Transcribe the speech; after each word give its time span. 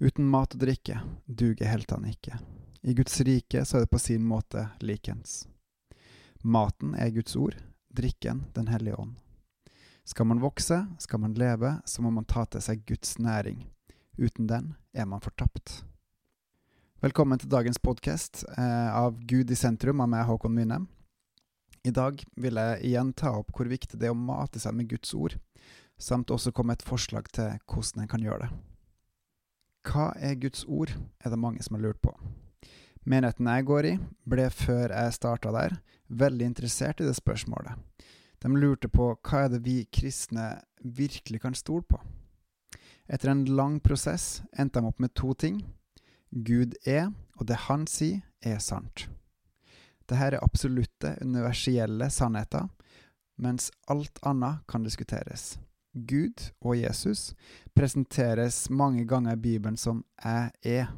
Uten 0.00 0.24
mat 0.24 0.54
og 0.56 0.62
drikke 0.62 1.02
duger 1.26 1.68
heltene 1.68 2.14
ikke. 2.14 2.38
I 2.80 2.94
Guds 2.96 3.18
rike 3.20 3.66
så 3.68 3.76
er 3.76 3.82
det 3.84 3.92
på 3.92 3.98
sin 4.00 4.22
måte 4.24 4.62
likens. 4.80 5.42
Maten 6.40 6.94
er 6.96 7.10
Guds 7.12 7.36
ord, 7.36 7.58
drikken 7.92 8.46
Den 8.56 8.70
hellige 8.72 8.96
ånd. 8.96 9.18
Skal 10.08 10.26
man 10.26 10.40
vokse, 10.40 10.86
skal 10.98 11.20
man 11.20 11.34
leve, 11.36 11.74
så 11.84 12.00
må 12.00 12.10
man 12.10 12.24
ta 12.24 12.46
til 12.48 12.64
seg 12.64 12.80
Guds 12.88 13.18
næring. 13.20 13.66
Uten 14.16 14.48
den 14.48 14.72
er 14.96 15.04
man 15.04 15.20
fortapt. 15.20 15.82
Velkommen 17.04 17.38
til 17.38 17.52
dagens 17.52 17.78
podkast 17.78 18.46
eh, 18.56 18.88
av 18.96 19.20
Gud 19.28 19.52
i 19.52 19.56
sentrum 19.56 20.00
av 20.00 20.08
meg, 20.08 20.24
Håkon 20.24 20.56
Myhne. 20.56 20.80
I 21.84 21.92
dag 21.92 22.24
vil 22.40 22.56
jeg 22.56 22.80
igjen 22.88 23.12
ta 23.12 23.36
opp 23.36 23.52
hvor 23.52 23.68
viktig 23.68 24.00
det 24.00 24.08
er 24.08 24.16
å 24.16 24.24
mate 24.32 24.64
seg 24.64 24.80
med 24.80 24.88
Guds 24.88 25.12
ord, 25.12 25.36
samt 26.00 26.32
også 26.32 26.56
komme 26.56 26.72
et 26.72 26.88
forslag 26.88 27.28
til 27.36 27.60
hvordan 27.68 28.06
en 28.06 28.12
kan 28.16 28.24
gjøre 28.24 28.48
det. 28.48 28.52
Hva 29.86 30.10
er 30.20 30.36
Guds 30.40 30.66
ord, 30.68 30.92
er 31.24 31.32
det 31.32 31.40
mange 31.40 31.62
som 31.64 31.76
har 31.76 31.84
lurt 31.86 32.00
på. 32.04 32.12
Menigheten 33.08 33.48
jeg 33.48 33.66
går 33.68 33.86
i, 33.88 33.92
ble 34.28 34.48
før 34.52 34.92
jeg 34.92 35.16
starta 35.16 35.52
der, 35.54 35.78
veldig 36.08 36.50
interessert 36.50 37.00
i 37.00 37.06
det 37.08 37.16
spørsmålet. 37.16 37.78
De 38.40 38.50
lurte 38.52 38.88
på 38.92 39.12
hva 39.16 39.44
er 39.44 39.52
det 39.52 39.62
vi 39.64 39.82
kristne 39.92 40.60
virkelig 40.80 41.42
kan 41.42 41.56
stole 41.56 41.84
på. 41.88 42.00
Etter 43.10 43.32
en 43.32 43.44
lang 43.44 43.80
prosess 43.80 44.42
endte 44.52 44.80
de 44.80 44.88
opp 44.88 45.00
med 45.02 45.14
to 45.18 45.32
ting. 45.34 45.62
Gud 46.30 46.76
er, 46.86 47.10
og 47.40 47.48
det 47.48 47.66
han 47.66 47.88
sier, 47.90 48.20
er 48.40 48.60
sant. 48.62 49.08
Dette 50.06 50.20
er 50.26 50.38
absolutte, 50.42 51.16
universelle 51.22 52.08
sannheter, 52.10 52.68
mens 53.40 53.70
alt 53.88 54.20
annet 54.26 54.62
kan 54.68 54.84
diskuteres. 54.84 55.56
Gud 55.92 56.50
og 56.60 56.76
Jesus 56.78 57.34
presenteres 57.76 58.68
mange 58.70 59.04
ganger 59.04 59.32
i 59.32 59.42
Bibelen 59.42 59.76
som 59.76 60.04
'jeg 60.22 60.50
er'. 60.64 60.92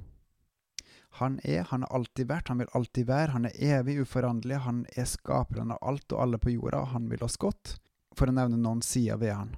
Han 1.21 1.41
er, 1.45 1.63
han 1.63 1.83
har 1.83 1.93
alltid 1.93 2.27
vært, 2.29 2.49
han 2.49 2.59
vil 2.59 2.75
alltid 2.75 3.07
være, 3.07 3.31
han 3.31 3.45
er 3.45 3.79
evig 3.79 4.01
uforanderlig, 4.01 4.59
han 4.59 4.87
er 4.97 5.05
skaperen 5.05 5.71
av 5.71 5.79
alt 5.83 6.13
og 6.13 6.23
alle 6.23 6.39
på 6.39 6.51
jorda, 6.51 6.79
og 6.81 6.87
han 6.87 7.11
vil 7.11 7.25
oss 7.25 7.37
godt, 7.37 7.79
for 8.17 8.27
å 8.27 8.33
nevne 8.33 8.57
noen 8.57 8.83
sider 8.83 9.17
ved 9.17 9.35
han. 9.35 9.57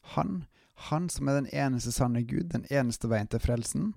Han, 0.00 0.44
han 0.74 1.08
som 1.08 1.28
er 1.28 1.34
den 1.34 1.50
eneste 1.52 1.92
sanne 1.92 2.22
Gud, 2.22 2.50
den 2.50 2.66
eneste 2.70 3.08
veien 3.08 3.26
til 3.26 3.40
frelsen, 3.40 3.94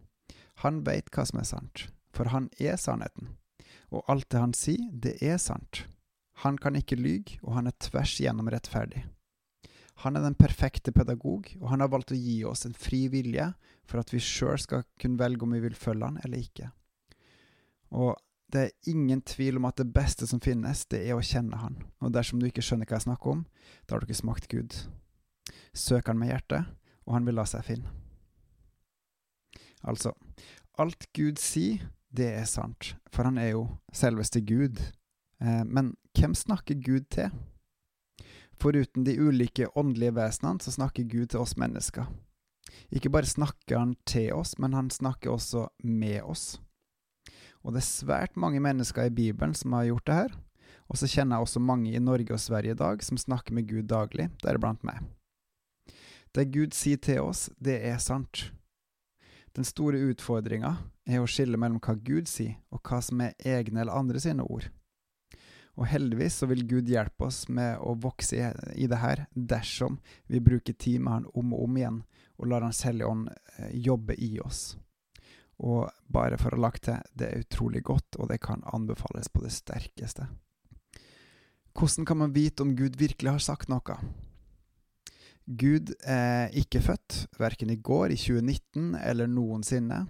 han 0.55 0.85
veit 0.85 1.11
hva 1.11 1.25
som 1.25 1.39
er 1.39 1.43
sant, 1.43 1.91
for 2.11 2.25
han 2.25 2.49
er 2.59 2.75
sannheten 2.75 3.37
og 3.91 4.05
alt 4.07 4.29
det 4.31 4.41
han 4.41 4.53
sier, 4.53 4.89
det 4.91 5.17
er 5.25 5.37
sant. 5.41 5.85
Han 6.43 6.57
kan 6.57 6.77
ikke 6.77 6.99
lyge, 6.99 7.39
og 7.43 7.57
han 7.57 7.67
er 7.67 7.77
tvers 7.81 8.15
igjennom 8.19 8.49
rettferdig. 8.51 9.03
Han 10.03 10.15
er 10.15 10.23
den 10.23 10.37
perfekte 10.39 10.93
pedagog, 10.95 11.49
og 11.59 11.69
han 11.73 11.83
har 11.83 11.91
valgt 11.91 12.13
å 12.15 12.17
gi 12.17 12.37
oss 12.47 12.65
en 12.67 12.77
fri 12.77 13.07
vilje 13.11 13.49
for 13.89 13.99
at 13.99 14.13
vi 14.13 14.21
sjøl 14.23 14.59
skal 14.61 14.85
kunne 15.01 15.19
velge 15.19 15.43
om 15.43 15.55
vi 15.55 15.61
vil 15.63 15.75
følge 15.75 16.07
han 16.07 16.19
eller 16.23 16.39
ikke. 16.39 16.69
Og 17.91 18.15
det 18.53 18.61
er 18.63 18.91
ingen 18.93 19.21
tvil 19.21 19.59
om 19.59 19.67
at 19.69 19.77
det 19.77 19.91
beste 19.93 20.27
som 20.29 20.41
finnes, 20.41 20.85
det 20.89 21.03
er 21.03 21.17
å 21.17 21.25
kjenne 21.25 21.59
han. 21.59 21.75
Og 22.01 22.13
dersom 22.15 22.39
du 22.39 22.47
ikke 22.47 22.63
skjønner 22.65 22.87
hva 22.89 22.97
jeg 22.97 23.09
snakker 23.09 23.33
om, 23.35 23.43
da 23.85 23.95
har 23.95 24.01
du 24.01 24.07
ikke 24.07 24.21
smakt 24.23 24.49
Gud. 24.49 24.77
Søk 25.75 26.09
han 26.09 26.17
med 26.21 26.31
hjertet, 26.31 26.71
og 27.05 27.17
han 27.17 27.27
vil 27.27 27.37
la 27.37 27.45
seg 27.49 27.67
finne. 27.67 27.91
Altså, 29.85 30.15
alt 30.81 31.07
Gud 31.15 31.39
sier, 31.41 31.85
det 32.09 32.31
er 32.39 32.47
sant, 32.49 32.95
for 33.13 33.27
han 33.27 33.37
er 33.37 33.53
jo 33.53 33.67
selveste 33.93 34.41
Gud. 34.41 34.79
Eh, 35.43 35.63
men 35.67 35.93
hvem 36.17 36.33
snakker 36.35 36.79
Gud 36.81 37.05
til? 37.13 37.29
Foruten 38.59 39.05
de 39.07 39.15
ulike 39.15 39.69
åndelige 39.79 40.15
vesenene, 40.17 40.59
så 40.59 40.73
snakker 40.75 41.07
Gud 41.07 41.31
til 41.31 41.39
oss 41.39 41.55
mennesker. 41.59 42.09
Ikke 42.91 43.11
bare 43.13 43.29
snakker 43.29 43.77
han 43.79 43.95
til 44.05 44.33
oss, 44.35 44.57
men 44.59 44.73
han 44.75 44.89
snakker 44.91 45.31
også 45.31 45.67
med 45.83 46.21
oss. 46.23 46.59
Og 47.63 47.73
det 47.73 47.83
er 47.83 47.87
svært 47.87 48.37
mange 48.39 48.59
mennesker 48.63 49.07
i 49.07 49.13
Bibelen 49.13 49.55
som 49.55 49.75
har 49.75 49.87
gjort 49.89 50.07
det 50.07 50.19
her. 50.19 50.35
Og 50.89 50.97
så 50.97 51.07
kjenner 51.07 51.37
jeg 51.37 51.47
også 51.47 51.61
mange 51.61 51.93
i 51.93 52.01
Norge 52.01 52.33
og 52.33 52.41
Sverige 52.41 52.75
i 52.75 52.79
dag 52.79 53.03
som 53.05 53.17
snakker 53.17 53.53
med 53.53 53.67
Gud 53.69 53.89
daglig, 53.91 54.29
deriblant 54.43 54.83
meg. 54.83 55.03
Det 56.35 56.51
Gud 56.53 56.75
sier 56.77 56.97
til 57.01 57.21
oss, 57.25 57.49
det 57.57 57.79
er 57.85 57.97
sant. 58.01 58.49
Den 59.55 59.65
store 59.65 60.01
utfordringa 60.11 60.75
er 61.09 61.21
å 61.21 61.29
skille 61.29 61.57
mellom 61.57 61.81
hva 61.81 61.95
Gud 61.97 62.29
sier, 62.29 62.59
og 62.69 62.83
hva 62.85 63.01
som 63.01 63.21
er 63.25 63.37
egne 63.41 63.81
eller 63.81 63.97
andre 63.97 64.21
sine 64.21 64.45
ord. 64.45 64.69
Og 65.79 65.87
heldigvis 65.87 66.41
så 66.41 66.49
vil 66.49 66.65
Gud 66.67 66.89
hjelpe 66.91 67.29
oss 67.29 67.45
med 67.47 67.79
å 67.79 67.93
vokse 68.03 68.35
i, 68.75 68.87
det 68.91 68.99
her, 68.99 69.23
dersom 69.31 70.01
vi 70.27 70.41
bruker 70.43 70.75
tid 70.75 70.99
med 70.99 71.13
Han 71.13 71.29
om 71.39 71.53
og 71.55 71.63
om 71.69 71.79
igjen, 71.79 72.01
og 72.35 72.51
lar 72.51 72.65
Hans 72.67 72.83
Hellige 72.83 73.07
Ånd 73.07 73.29
eh, 73.31 73.71
jobbe 73.79 74.17
i 74.19 74.33
oss. 74.43 74.75
Og 75.63 75.87
bare 76.11 76.39
for 76.39 76.51
å 76.51 76.59
ha 76.59 76.65
lagt 76.67 76.85
til, 76.87 76.99
det 77.15 77.29
er 77.29 77.45
utrolig 77.45 77.83
godt, 77.87 78.19
og 78.19 78.27
det 78.31 78.41
kan 78.43 78.63
anbefales 78.67 79.31
på 79.31 79.43
det 79.43 79.53
sterkeste. 79.55 80.27
Hvordan 81.79 82.07
kan 82.07 82.19
man 82.19 82.35
vite 82.35 82.63
om 82.65 82.75
Gud 82.75 82.99
virkelig 82.99 83.37
har 83.37 83.43
sagt 83.43 83.71
noe? 83.71 83.95
Gud 85.47 85.93
er 86.03 86.51
ikke 86.59 86.83
født, 86.83 87.23
verken 87.39 87.71
i 87.71 87.79
går, 87.79 88.11
i 88.11 88.19
2019 88.19 88.97
eller 88.99 89.31
noensinne. 89.31 90.03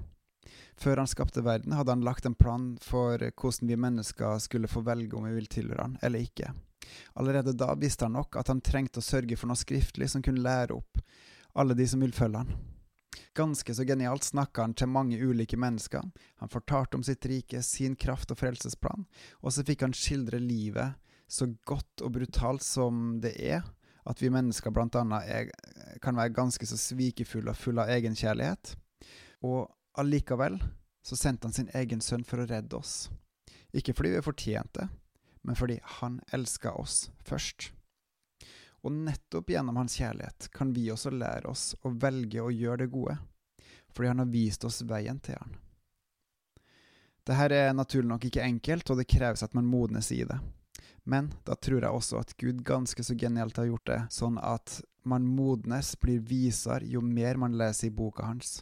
Før 0.80 1.02
han 1.02 1.10
skapte 1.12 1.44
verden, 1.44 1.76
hadde 1.76 1.92
han 1.92 2.06
lagt 2.08 2.26
en 2.26 2.38
plan 2.40 2.72
for 2.82 3.20
hvordan 3.20 3.68
vi 3.68 3.76
mennesker 3.76 4.40
skulle 4.40 4.72
få 4.72 4.84
velge 4.88 5.18
om 5.18 5.26
vi 5.28 5.36
vil 5.36 5.50
tilhøre 5.52 5.90
han 5.90 5.98
eller 6.02 6.24
ikke. 6.24 6.54
Allerede 7.20 7.54
da 7.54 7.74
visste 7.76 8.08
han 8.08 8.16
nok 8.16 8.38
at 8.40 8.48
han 8.48 8.62
trengte 8.64 9.02
å 9.02 9.06
sørge 9.06 9.36
for 9.38 9.52
noe 9.52 9.60
skriftlig 9.60 10.08
som 10.14 10.24
kunne 10.24 10.44
lære 10.46 10.78
opp 10.78 11.02
alle 11.60 11.76
de 11.76 11.88
som 11.88 12.00
vil 12.00 12.16
følge 12.16 12.46
han. 12.46 12.54
Ganske 13.36 13.76
så 13.76 13.84
genialt 13.86 14.24
snakka 14.24 14.64
han 14.64 14.74
til 14.74 14.90
mange 14.92 15.20
ulike 15.20 15.58
mennesker. 15.60 16.06
Han 16.40 16.52
fortalte 16.52 16.98
om 16.98 17.04
sitt 17.04 17.26
rike, 17.30 17.62
sin 17.64 17.96
kraft 18.00 18.32
og 18.32 18.40
frelsesplan, 18.40 19.06
og 19.44 19.54
så 19.54 19.66
fikk 19.68 19.84
han 19.86 19.96
skildre 19.96 20.40
livet 20.40 20.96
så 21.30 21.50
godt 21.68 22.02
og 22.06 22.16
brutalt 22.16 22.64
som 22.66 23.20
det 23.22 23.36
er, 23.38 23.66
at 24.10 24.22
vi 24.24 24.32
mennesker 24.34 24.74
blant 24.74 24.96
annet 24.98 25.52
kan 26.02 26.18
være 26.18 26.34
ganske 26.34 26.66
så 26.66 26.80
svikefulle 26.80 27.54
og 27.54 27.60
fulle 27.60 27.84
av 27.84 27.92
egenkjærlighet. 27.94 28.74
Og 29.46 29.68
allikevel 29.98 30.60
så 31.02 31.16
sendte 31.16 31.48
han 31.48 31.54
sin 31.54 31.70
egen 31.74 32.02
sønn 32.02 32.24
for 32.28 32.42
å 32.42 32.48
redde 32.50 32.78
oss. 32.78 33.10
Ikke 33.72 33.94
fordi 33.94 34.16
vi 34.16 34.26
fortjente, 34.26 34.90
men 35.42 35.56
fordi 35.56 35.80
han 36.00 36.20
elska 36.34 36.72
oss 36.72 37.10
først. 37.26 37.72
Og 38.82 38.94
nettopp 38.96 39.50
gjennom 39.52 39.80
hans 39.80 39.98
kjærlighet 40.00 40.50
kan 40.56 40.74
vi 40.74 40.90
også 40.92 41.12
lære 41.12 41.52
oss 41.52 41.74
å 41.84 41.92
velge 41.92 42.42
å 42.42 42.52
gjøre 42.52 42.86
det 42.86 42.94
gode, 42.94 43.18
fordi 43.92 44.12
han 44.12 44.24
har 44.24 44.32
vist 44.32 44.64
oss 44.68 44.82
veien 44.88 45.20
til 45.24 45.40
han. 45.40 45.58
Dette 47.28 47.56
er 47.56 47.76
naturlig 47.76 48.10
nok 48.10 48.24
ikke 48.26 48.46
enkelt, 48.46 48.90
og 48.90 48.98
det 48.98 49.10
kreves 49.12 49.44
at 49.46 49.54
man 49.54 49.68
modnes 49.70 50.12
i 50.16 50.24
det. 50.26 50.40
Men 51.04 51.30
da 51.46 51.56
tror 51.56 51.84
jeg 51.84 51.92
også 51.92 52.22
at 52.22 52.34
Gud 52.40 52.64
ganske 52.66 53.04
så 53.06 53.16
genialt 53.18 53.58
har 53.60 53.68
gjort 53.70 53.90
det, 53.90 54.00
sånn 54.14 54.40
at 54.42 54.80
man 55.06 55.28
modnes, 55.28 55.96
blir 56.00 56.20
visere, 56.26 56.86
jo 56.86 57.02
mer 57.02 57.38
man 57.42 57.58
leser 57.58 57.90
i 57.90 57.94
boka 57.94 58.26
hans. 58.26 58.60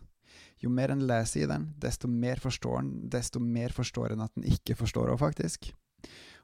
Jo 0.63 0.69
mer 0.73 0.93
en 0.93 1.05
leser 1.07 1.43
i 1.43 1.49
den, 1.49 1.71
desto 1.81 2.09
mer 2.09 2.41
forstår 2.41 2.79
en, 2.79 2.93
desto 3.09 3.41
mer 3.43 3.75
forstår 3.75 4.13
en 4.13 4.25
at 4.25 4.33
en 4.37 4.47
ikke 4.47 4.77
forstår 4.79 5.11
henne, 5.11 5.21
faktisk. 5.21 5.71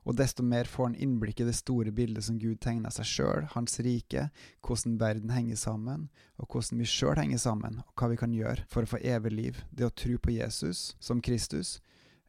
Og 0.04 0.18
desto 0.20 0.44
mer 0.44 0.68
får 0.68 0.90
en 0.90 0.98
innblikk 1.06 1.40
i 1.40 1.48
det 1.48 1.56
store 1.56 1.92
bildet 1.96 2.26
som 2.28 2.40
Gud 2.40 2.60
tegner 2.64 2.92
seg 2.92 3.08
sjøl, 3.08 3.48
hans 3.54 3.80
rike, 3.86 4.28
hvordan 4.66 4.98
verden 5.00 5.32
henger 5.32 5.60
sammen, 5.60 6.10
og 6.38 6.50
hvordan 6.52 6.82
vi 6.84 6.90
sjøl 6.90 7.16
henger 7.22 7.40
sammen, 7.40 7.80
og 7.86 7.96
hva 7.96 8.12
vi 8.12 8.20
kan 8.20 8.36
gjøre 8.36 8.68
for 8.72 8.84
å 8.84 8.94
få 8.94 9.00
evig 9.00 9.32
liv. 9.32 9.64
Det 9.72 9.88
å 9.88 9.96
tro 10.04 10.18
på 10.20 10.36
Jesus 10.36 10.92
som 11.00 11.24
Kristus, 11.24 11.78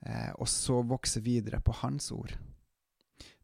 eh, 0.07 0.31
og 0.39 0.49
så 0.51 0.83
vokse 0.87 1.25
videre 1.25 1.61
på 1.61 1.75
Hans 1.83 2.13
ord. 2.15 2.37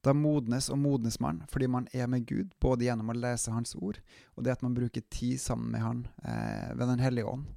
Da 0.00 0.14
modnes 0.16 0.70
og 0.72 0.78
modnes 0.80 1.18
man 1.20 1.42
fordi 1.52 1.66
man 1.68 1.88
er 1.92 2.06
med 2.08 2.24
Gud, 2.28 2.54
både 2.60 2.86
gjennom 2.86 3.12
å 3.12 3.18
lese 3.18 3.52
Hans 3.52 3.74
ord 3.76 3.98
og 4.34 4.44
det 4.46 4.54
at 4.54 4.62
man 4.64 4.76
bruker 4.76 5.04
tid 5.12 5.40
sammen 5.40 5.74
med 5.74 5.84
Han 5.84 6.06
eh, 6.24 6.70
ved 6.72 6.86
Den 6.88 7.02
hellige 7.04 7.28
ånd. 7.28 7.50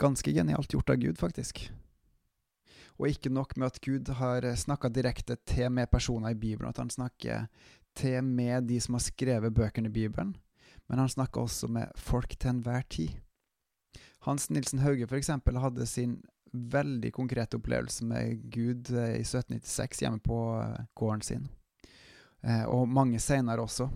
Ganske 0.00 0.32
genialt 0.34 0.72
gjort 0.72 0.90
av 0.90 1.00
Gud, 1.02 1.18
faktisk. 1.18 1.64
Og 2.98 3.08
ikke 3.10 3.30
nok 3.30 3.56
med 3.56 3.72
at 3.72 3.80
Gud 3.82 4.08
har 4.18 4.46
snakka 4.58 4.90
direkte 4.90 5.36
til 5.46 5.70
med 5.70 5.90
personer 5.90 6.34
i 6.34 6.38
Bibelen, 6.38 6.70
at 6.70 6.78
han 6.82 6.90
snakker 6.90 7.46
til 7.94 8.22
med 8.24 8.68
de 8.70 8.80
som 8.82 8.98
har 8.98 9.04
skrevet 9.06 9.54
bøkene 9.54 9.90
i 9.90 9.94
Bibelen, 9.94 10.34
men 10.88 10.98
han 10.98 11.08
snakker 11.08 11.42
også 11.42 11.70
med 11.70 11.94
folk 11.98 12.36
til 12.38 12.56
enhver 12.56 12.82
tid. 12.90 13.14
Hans 14.26 14.48
Nilsen 14.50 14.80
Hauge, 14.80 15.06
eksempel, 15.16 15.58
hadde 15.60 15.86
sin 15.86 16.18
veldig 16.54 17.10
konkrete 17.12 17.58
opplevelse 17.58 18.06
med 18.06 18.50
Gud 18.50 18.90
eh, 18.90 19.18
i 19.18 19.24
1796 19.24 20.02
hjemme 20.04 20.22
på 20.22 20.38
eh, 20.62 20.86
gården 20.94 21.22
sin. 21.26 21.48
Eh, 22.42 22.64
og 22.64 22.88
mange 22.88 23.18
senere 23.20 23.64
også, 23.64 23.88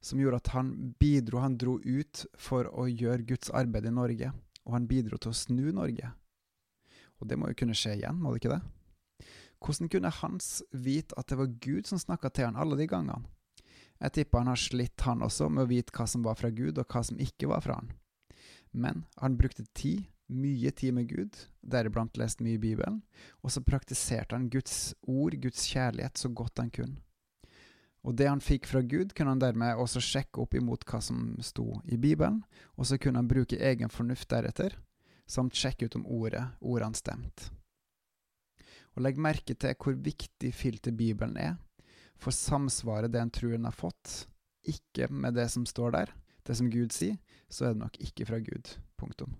som 0.00 0.20
gjorde 0.20 0.40
at 0.40 0.52
han 0.54 0.72
bidro, 0.98 1.42
han 1.44 1.58
dro 1.60 1.76
ut 1.84 2.24
for 2.38 2.70
å 2.72 2.88
gjøre 2.88 3.26
Guds 3.28 3.52
arbeid 3.54 3.86
i 3.86 3.94
Norge. 3.94 4.32
Og 4.66 4.74
han 4.74 4.88
bidro 4.90 5.18
til 5.18 5.32
å 5.32 5.38
snu 5.38 5.70
Norge. 5.74 6.10
Og 7.20 7.30
det 7.30 7.38
må 7.38 7.48
jo 7.50 7.58
kunne 7.62 7.76
skje 7.76 7.96
igjen, 8.00 8.18
må 8.20 8.32
det 8.32 8.42
ikke 8.42 8.56
det? 8.56 8.62
Hvordan 9.62 9.90
kunne 9.92 10.12
Hans 10.18 10.50
vite 10.70 11.16
at 11.16 11.30
det 11.30 11.38
var 11.40 11.54
Gud 11.64 11.88
som 11.88 12.00
snakka 12.02 12.30
til 12.34 12.50
han 12.50 12.58
alle 12.60 12.76
de 12.78 12.88
gangene? 12.90 13.24
Jeg 13.96 14.12
tipper 14.12 14.42
han 14.42 14.50
har 14.52 14.60
slitt, 14.60 15.00
han 15.06 15.24
også, 15.24 15.48
med 15.48 15.64
å 15.64 15.70
vite 15.70 15.94
hva 15.96 16.04
som 16.10 16.26
var 16.26 16.36
fra 16.36 16.50
Gud, 16.52 16.76
og 16.76 16.84
hva 16.92 17.00
som 17.06 17.20
ikke 17.22 17.48
var 17.48 17.62
fra 17.64 17.78
han. 17.78 17.94
Men 18.76 19.06
han 19.16 19.38
brukte 19.40 19.64
tid 19.72 20.04
mye 20.26 20.70
tid 20.74 20.92
med 20.94 21.08
Gud, 21.08 21.38
deriblant 21.62 22.18
lest 22.20 22.42
mye 22.44 22.58
i 22.58 22.60
Bibelen, 22.60 23.00
og 23.40 23.54
så 23.54 23.62
praktiserte 23.64 24.36
han 24.36 24.50
Guds 24.52 24.92
ord, 25.06 25.38
Guds 25.40 25.64
kjærlighet, 25.70 26.18
så 26.18 26.28
godt 26.28 26.60
han 26.60 26.72
kunne. 26.74 27.00
Og 28.06 28.14
det 28.14 28.28
han 28.30 28.42
fikk 28.42 28.68
fra 28.70 28.82
Gud, 28.86 29.12
kunne 29.16 29.34
han 29.34 29.42
dermed 29.42 29.80
også 29.82 30.00
sjekke 30.04 30.44
opp 30.44 30.54
imot 30.54 30.86
hva 30.86 31.00
som 31.02 31.34
sto 31.42 31.80
i 31.90 31.98
Bibelen, 31.98 32.44
og 32.78 32.86
så 32.86 33.00
kunne 33.02 33.18
han 33.18 33.30
bruke 33.30 33.58
egen 33.58 33.90
fornuft 33.90 34.28
deretter, 34.30 34.76
samt 35.26 35.58
sjekke 35.58 35.88
ut 35.88 35.96
om 35.98 36.06
ordet, 36.06 36.44
ordene 36.62 36.98
stemte. 36.98 37.50
Og 38.94 39.02
legg 39.04 39.18
merke 39.20 39.56
til 39.58 39.74
hvor 39.82 39.98
viktig 39.98 40.52
filter 40.54 40.94
Bibelen 40.94 41.34
er, 41.36 41.56
for 42.16 42.32
samsvaret 42.32 43.12
det 43.12 43.20
en 43.20 43.34
tror 43.34 43.56
en 43.56 43.66
har 43.68 43.76
fått, 43.76 44.22
ikke 44.66 45.10
med 45.10 45.36
det 45.36 45.50
som 45.52 45.66
står 45.66 45.98
der, 45.98 46.14
det 46.46 46.56
som 46.56 46.70
Gud 46.70 46.94
sier, 46.94 47.18
så 47.50 47.66
er 47.66 47.74
det 47.74 47.82
nok 47.82 47.98
ikke 48.02 48.26
fra 48.30 48.38
Gud. 48.38 48.76
Punktum. 48.96 49.34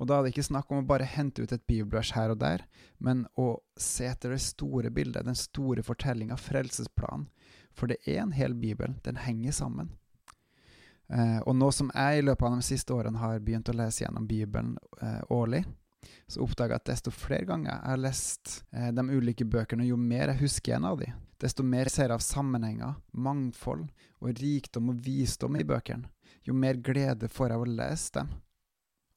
Og 0.00 0.08
da 0.08 0.16
er 0.16 0.24
det 0.24 0.32
ikke 0.32 0.46
snakk 0.48 0.70
om 0.72 0.80
å 0.80 0.88
bare 0.88 1.04
hente 1.04 1.44
ut 1.44 1.52
et 1.52 1.66
bibelvers 1.68 2.14
her 2.16 2.32
og 2.32 2.40
der, 2.40 2.64
men 2.98 3.26
å 3.36 3.58
se 3.76 4.08
etter 4.08 4.32
det 4.32 4.40
store 4.40 4.88
bildet, 4.96 5.26
den 5.28 5.36
store 5.36 5.84
fortellinga, 5.84 6.38
frelsesplanen. 6.40 7.28
For 7.76 7.92
det 7.92 8.00
er 8.08 8.22
en 8.22 8.32
hel 8.34 8.56
bibel. 8.56 8.96
Den 9.04 9.20
henger 9.20 9.52
sammen. 9.54 9.92
Eh, 11.10 11.38
og 11.44 11.54
nå 11.58 11.68
som 11.74 11.90
jeg 11.92 12.20
i 12.20 12.24
løpet 12.24 12.46
av 12.46 12.56
de 12.56 12.64
siste 12.64 12.94
årene 12.94 13.20
har 13.20 13.42
begynt 13.44 13.68
å 13.68 13.76
lese 13.76 14.04
gjennom 14.04 14.26
Bibelen 14.30 14.76
eh, 15.02 15.20
årlig, 15.34 15.64
så 16.30 16.44
oppdager 16.44 16.76
jeg 16.76 16.82
at 16.82 16.90
desto 16.92 17.12
flere 17.12 17.48
ganger 17.48 17.72
jeg 17.72 17.82
har 17.90 18.00
lest 18.00 18.52
eh, 18.70 18.90
de 18.94 19.04
ulike 19.10 19.44
bøkene, 19.44 19.88
jo 19.90 19.98
mer 20.00 20.30
jeg 20.30 20.44
husker 20.44 20.76
en 20.78 20.86
av 20.92 21.00
de, 21.02 21.10
desto 21.42 21.66
mer 21.66 21.90
jeg 21.90 21.96
ser 21.96 22.08
jeg 22.08 22.16
av 22.16 22.24
sammenhenger, 22.24 22.94
mangfold 23.12 23.88
og 24.22 24.40
rikdom 24.40 24.94
og 24.94 25.02
visdom 25.04 25.58
i 25.58 25.66
bøkene, 25.66 26.08
jo 26.46 26.54
mer 26.56 26.78
glede 26.78 27.28
får 27.28 27.50
jeg 27.50 27.58
av 27.58 27.66
å 27.66 27.72
lese 27.74 28.14
dem. 28.20 28.30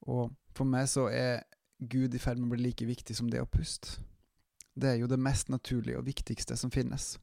Og 0.10 0.34
for 0.58 0.70
meg 0.70 0.88
så 0.92 1.08
er 1.10 1.44
Gud 1.80 2.16
i 2.16 2.22
ferd 2.22 2.40
med 2.40 2.48
å 2.48 2.56
bli 2.56 2.68
like 2.68 2.88
viktig 2.88 3.16
som 3.18 3.30
det 3.32 3.42
å 3.42 3.50
puste. 3.50 4.00
Det 4.74 4.90
er 4.90 5.02
jo 5.02 5.10
det 5.10 5.20
mest 5.22 5.52
naturlige 5.54 6.00
og 6.00 6.08
viktigste 6.08 6.58
som 6.58 6.72
finnes. 6.74 7.18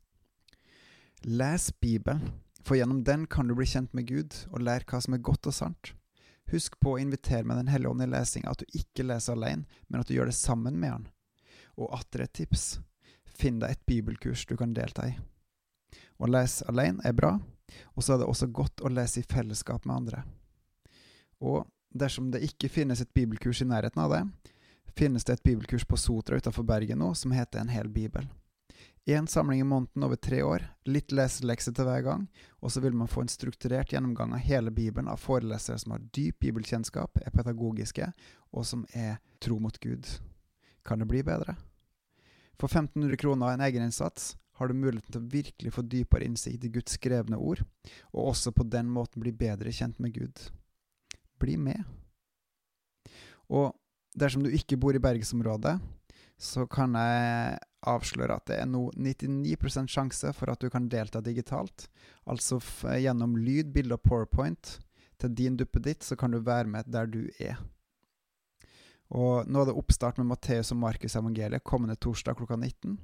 Les 1.26 1.70
Bibelen, 1.80 2.32
for 2.64 2.78
gjennom 2.78 3.02
den 3.04 3.26
kan 3.26 3.48
du 3.48 3.56
bli 3.56 3.66
kjent 3.66 3.94
med 3.96 4.06
Gud 4.08 4.36
og 4.50 4.62
lære 4.62 4.86
hva 4.90 5.00
som 5.02 5.16
er 5.16 5.24
godt 5.24 5.48
og 5.50 5.56
sant. 5.56 5.94
Husk 6.50 6.76
på 6.82 6.94
å 6.94 7.00
invitere 7.00 7.46
med 7.46 7.60
Den 7.60 7.70
hellige 7.70 7.90
ånd 7.90 8.02
i 8.02 8.10
lesinga, 8.10 8.50
at 8.50 8.62
du 8.62 8.78
ikke 8.78 9.06
leser 9.06 9.36
alene, 9.36 9.66
men 9.88 10.00
at 10.00 10.08
du 10.08 10.14
gjør 10.14 10.30
det 10.30 10.38
sammen 10.38 10.78
med 10.80 10.90
han. 10.90 11.08
Og 11.78 11.92
atter 11.94 12.24
et 12.24 12.34
tips 12.34 12.80
finn 13.40 13.60
deg 13.60 13.72
et 13.72 13.86
bibelkurs 13.86 14.44
du 14.46 14.56
kan 14.58 14.74
delta 14.76 15.06
i. 15.08 15.14
Å 16.20 16.28
lese 16.28 16.66
alene 16.68 17.04
er 17.06 17.16
bra, 17.16 17.36
og 17.94 18.04
så 18.04 18.14
er 18.14 18.22
det 18.22 18.28
også 18.28 18.50
godt 18.52 18.82
å 18.84 18.90
lese 18.92 19.22
i 19.22 19.26
fellesskap 19.26 19.86
med 19.86 19.96
andre. 19.96 20.24
Og 21.40 21.64
Dersom 21.90 22.30
det 22.30 22.44
ikke 22.46 22.70
finnes 22.70 23.00
et 23.02 23.14
bibelkurs 23.14 23.62
i 23.62 23.66
nærheten 23.66 23.98
av 24.02 24.12
det, 24.14 24.22
finnes 24.94 25.24
det 25.26 25.38
et 25.38 25.42
bibelkurs 25.42 25.84
på 25.84 25.98
Sotra 25.98 26.38
utenfor 26.38 26.62
Bergen 26.66 27.00
nå 27.02 27.14
som 27.18 27.34
heter 27.34 27.60
En 27.60 27.72
hel 27.72 27.88
bibel. 27.90 28.28
Én 29.10 29.26
samling 29.26 29.60
i 29.60 29.66
måneden 29.66 30.04
over 30.06 30.16
tre 30.16 30.42
år, 30.42 30.62
litt 30.86 31.10
leselekse 31.10 31.72
til 31.74 31.88
hver 31.88 32.04
gang, 32.04 32.26
og 32.60 32.70
så 32.70 32.82
vil 32.84 32.94
man 32.94 33.08
få 33.10 33.24
en 33.24 33.32
strukturert 33.32 33.90
gjennomgang 33.90 34.36
av 34.36 34.44
hele 34.44 34.70
Bibelen 34.70 35.08
av 35.10 35.18
forelesere 35.18 35.80
som 35.80 35.96
har 35.96 36.04
dyp 36.14 36.38
bibelkjennskap, 36.44 37.18
er 37.24 37.34
pedagogiske, 37.34 38.12
og 38.52 38.68
som 38.68 38.84
er 38.92 39.18
tro 39.42 39.58
mot 39.58 39.80
Gud. 39.82 40.06
Kan 40.86 41.02
det 41.02 41.08
bli 41.10 41.24
bedre? 41.26 41.56
For 42.60 42.68
1500 42.68 43.16
kroner 43.16 43.48
av 43.48 43.56
en 43.56 43.66
egeninnsats 43.66 44.36
har 44.60 44.68
du 44.68 44.76
muligheten 44.76 45.16
til 45.16 45.24
å 45.24 45.32
virkelig 45.32 45.74
få 45.74 45.82
dypere 45.82 46.28
innsikt 46.28 46.68
i 46.68 46.74
Guds 46.76 47.00
skrevne 47.00 47.40
ord, 47.40 47.64
og 48.12 48.34
også 48.34 48.52
på 48.52 48.68
den 48.68 48.92
måten 48.92 49.24
bli 49.24 49.32
bedre 49.32 49.72
kjent 49.72 49.98
med 49.98 50.14
Gud 50.14 50.50
bli 51.40 51.56
med. 51.60 51.80
Og 53.50 53.72
dersom 54.14 54.44
du 54.44 54.52
ikke 54.54 54.78
bor 54.80 54.94
i 54.94 55.02
bergsområdet, 55.02 55.78
så 56.40 56.64
kan 56.70 56.94
jeg 56.96 57.58
avsløre 57.90 58.36
at 58.36 58.46
det 58.48 58.60
er 58.62 58.68
nå 58.68 58.86
99% 58.96 59.90
sjanse 59.92 60.32
for 60.36 60.52
at 60.52 60.60
du 60.60 60.70
kan 60.72 60.88
delta 60.88 61.20
digitalt. 61.24 61.88
Altså 62.24 62.60
gjennom 62.96 63.36
lyd, 63.36 63.72
bilde 63.74 63.96
og 63.96 64.04
powerpoint 64.04 64.78
til 65.20 65.34
din 65.36 65.58
duppeditt, 65.60 66.04
så 66.04 66.16
kan 66.16 66.32
du 66.32 66.40
være 66.40 66.68
med 66.68 66.88
der 66.88 67.06
du 67.06 67.26
er. 67.38 67.60
Og 69.10 69.48
nå 69.50 69.60
er 69.60 69.68
det 69.68 69.76
oppstart 69.76 70.20
med 70.20 70.30
Matteus 70.30 70.70
og 70.72 70.78
Markus 70.80 71.16
evangeliet 71.18 71.66
kommende 71.66 71.98
torsdag 71.98 72.38
klokka 72.38 72.56
19. 72.56 72.96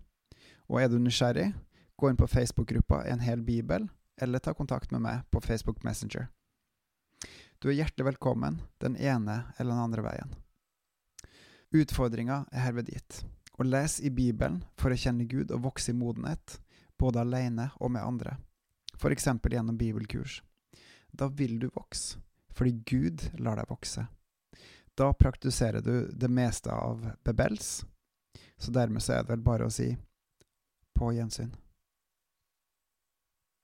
Og 0.71 0.81
er 0.81 0.89
du 0.89 0.99
nysgjerrig, 1.03 1.51
gå 1.97 2.11
inn 2.11 2.19
på 2.19 2.29
Facebook-gruppa 2.31 3.05
En 3.11 3.21
hel 3.21 3.43
bibel, 3.43 3.89
eller 4.17 4.39
ta 4.39 4.55
kontakt 4.55 4.93
med 4.93 5.03
meg 5.03 5.25
på 5.31 5.41
Facebook 5.41 5.85
Messenger. 5.85 6.29
Du 7.59 7.71
er 7.71 7.79
hjertelig 7.79 8.05
velkommen 8.05 8.59
den 8.79 8.97
ene 8.97 9.43
eller 9.57 9.71
den 9.71 9.81
andre 9.81 10.03
veien. 10.05 10.35
Utfordringa 11.73 12.43
er 12.53 12.67
herved 12.67 12.91
gitt. 12.93 13.23
Å 13.57 13.65
lese 13.65 14.05
i 14.05 14.11
Bibelen 14.13 14.61
for 14.77 14.93
å 14.93 14.99
kjenne 15.01 15.25
Gud 15.25 15.55
og 15.55 15.63
vokse 15.65 15.95
i 15.95 15.97
modenhet, 15.97 16.59
både 17.01 17.23
alene 17.25 17.71
og 17.81 17.95
med 17.95 18.05
andre, 18.05 18.37
f.eks. 19.01 19.29
gjennom 19.49 19.79
bibelkurs. 19.81 20.43
Da 21.09 21.31
vil 21.33 21.57
du 21.59 21.71
vokse, 21.73 22.21
fordi 22.53 22.77
Gud 22.85 23.25
lar 23.41 23.57
deg 23.57 23.73
vokse. 23.73 24.05
Da 24.97 25.13
praktiserer 25.17 25.81
du 25.81 26.11
det 26.13 26.29
meste 26.29 26.73
av 26.73 27.09
bebels, 27.25 27.87
så 28.57 28.73
dermed 28.73 29.03
så 29.03 29.17
er 29.17 29.25
det 29.25 29.33
vel 29.33 29.45
bare 29.45 29.69
å 29.69 29.73
si 29.73 29.95
på 30.97 31.13
gjensyn. 31.17 31.57